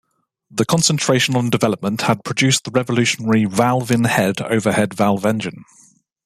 The 0.49 0.65
concentration 0.65 1.35
on 1.35 1.51
development 1.51 2.01
had 2.01 2.23
produced 2.23 2.63
the 2.63 2.71
revolutionary 2.71 3.45
"Valve-in-Head" 3.45 4.41
overhead 4.41 4.95
valve 4.95 5.27
engine. 5.27 5.63